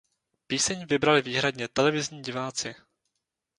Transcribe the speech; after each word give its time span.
Píseň 0.47 0.85
vybrali 0.85 1.21
výhradně 1.21 1.67
televizní 1.67 2.21
diváci. 2.21 2.75